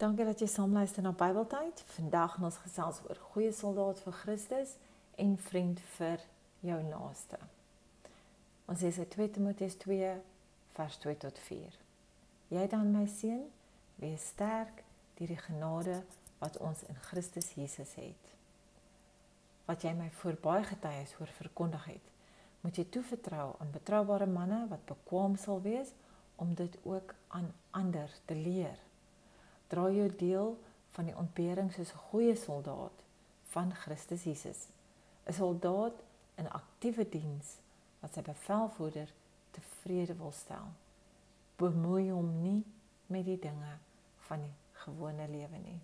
[0.00, 1.82] Dankie dat jy saam luister na Bybeltyd.
[1.92, 4.70] Vandag gaan ons gesels oor goeie soldaat vir Christus
[5.20, 6.24] en vriend vir
[6.64, 7.36] jou naaste.
[8.64, 10.14] Ons lees uit 2 Timoteus 2
[10.78, 11.76] vers 2 tot 4.
[12.48, 13.44] Jy dan my seun,
[14.00, 14.80] wees sterk
[15.20, 16.00] deur die genade
[16.40, 18.34] wat ons in Christus Jesus het.
[19.68, 22.12] Wat jy my voor baie getuies oor verkondig het,
[22.64, 25.92] moet jy toevertrou aan betroubare manne wat bekwam sal wees
[26.40, 28.80] om dit ook aan ander te leer
[29.70, 30.54] dra jou deel
[30.96, 33.04] van die ontbering soos 'n goeie soldaat
[33.54, 34.68] van Christus Jesus.
[35.26, 36.02] 'n Soldaat
[36.34, 37.58] in aktiewe diens
[38.00, 39.12] wat sy bevelvoerder
[39.50, 40.72] tevrede wil stel.
[41.56, 42.64] Bemoei hom nie
[43.06, 43.78] met die dinge
[44.18, 45.80] van die gewone lewe nie.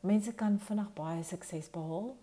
[0.00, 2.16] Mense kan vinnig baie sukses behaal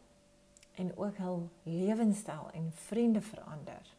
[0.74, 3.94] en ook hul lewenstyl en vriende verander.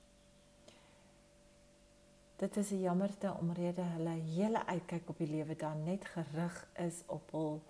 [2.43, 7.03] Dit is 'n jammerte omrede hulle hele uitkyk op die lewe dan net gerig is
[7.07, 7.61] op hul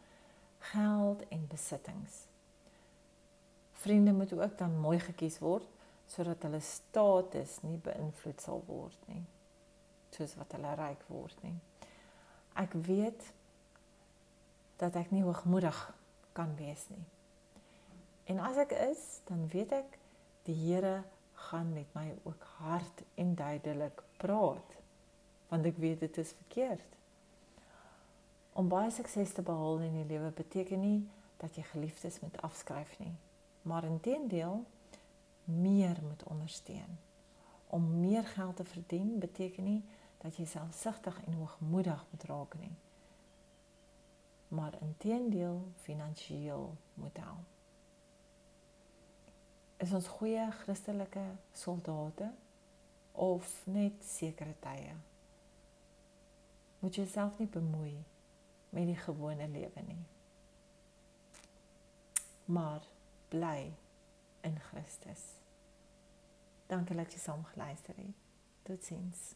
[0.58, 2.12] geld en besittings.
[3.72, 5.68] Vriende moet ook dan mooi gekies word
[6.06, 9.24] sodat hulle status nie beïnvloed sal word nie.
[10.10, 11.58] Soos wat hulle ryk word nie.
[12.54, 13.32] Ek weet
[14.76, 15.94] dat ek nie hoogmoedig
[16.32, 17.04] kan wees nie.
[18.24, 19.98] En as ek is, dan weet ek
[20.42, 21.02] die Here
[21.52, 24.80] gaan met my ook hard en duidelik praat
[25.52, 26.94] want ek weet dit is verkeerd.
[28.56, 31.02] Om baie sukses te behaal in die lewe beteken nie
[31.42, 33.12] dat jy geliefdes moet afskryf nie,
[33.68, 34.62] maar inteendeel
[35.44, 36.96] meer moet ondersteun.
[37.68, 39.82] Om meer geld te verdien beteken nie
[40.24, 42.72] dat jy selfsugtig en hoogmoedig moet raak nie,
[44.48, 47.61] maar inteendeel finansiëel moet help
[49.82, 51.24] is ons goeie Christelike
[51.58, 52.30] soldate
[53.12, 54.94] of net sekere tye?
[56.82, 57.96] Moet jy self nie bemoei
[58.72, 60.00] met die gewone lewe nie.
[62.54, 62.86] Maar
[63.34, 63.72] bly
[64.46, 65.22] in Christus.
[66.70, 68.18] Dankie dat jy saam geluister het.
[68.66, 69.32] Totsiens.